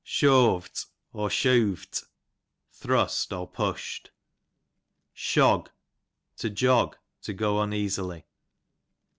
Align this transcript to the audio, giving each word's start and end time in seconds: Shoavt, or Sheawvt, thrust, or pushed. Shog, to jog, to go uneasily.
Shoavt, 0.03 0.87
or 1.13 1.29
Sheawvt, 1.29 2.05
thrust, 2.71 3.31
or 3.31 3.47
pushed. 3.47 4.09
Shog, 5.13 5.69
to 6.37 6.49
jog, 6.49 6.97
to 7.21 7.33
go 7.33 7.61
uneasily. 7.61 8.25